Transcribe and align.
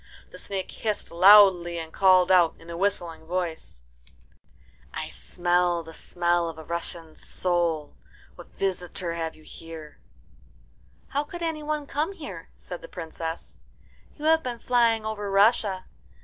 The 0.31 0.39
snake 0.39 0.71
hissed 0.71 1.11
loudly, 1.11 1.77
and 1.77 1.93
called 1.93 2.31
out 2.31 2.55
in 2.57 2.71
a 2.71 2.75
whistling 2.75 3.27
voice, 3.27 3.83
"I 4.91 5.09
smell 5.09 5.83
the 5.83 5.93
smell 5.93 6.49
of 6.49 6.57
a 6.57 6.63
Russian 6.63 7.15
soul. 7.15 7.93
What 8.33 8.47
visitor 8.47 9.13
have 9.13 9.35
you 9.35 9.43
here?" 9.43 9.99
"How 11.09 11.23
could 11.23 11.43
any 11.43 11.61
one 11.61 11.85
come 11.85 12.13
here?" 12.13 12.49
said 12.57 12.81
the 12.81 12.87
Princess. 12.87 13.57
"You 14.17 14.25
have 14.25 14.41
been 14.41 14.57
flying 14.57 15.05
over 15.05 15.29
Russia. 15.29 15.85